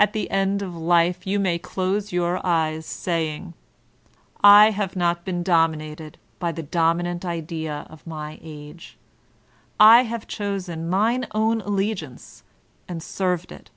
At 0.00 0.14
the 0.14 0.28
end 0.32 0.62
of 0.62 0.74
life 0.74 1.24
you 1.24 1.38
may 1.38 1.60
close 1.60 2.10
your 2.12 2.44
eyes, 2.44 2.84
saying: 2.86 3.54
"I 4.42 4.70
have 4.72 4.96
not 4.96 5.24
been 5.24 5.44
dominated 5.44 6.18
by 6.40 6.50
the 6.50 6.64
Dominant 6.64 7.24
Idea 7.24 7.86
of 7.88 8.04
my 8.04 8.40
Age; 8.42 8.96
I 9.78 10.02
have 10.02 10.26
chosen 10.26 10.90
mine 10.90 11.28
own 11.36 11.60
alliance, 11.60 12.42
and 12.88 13.00
served 13.00 13.52
it. 13.52 13.70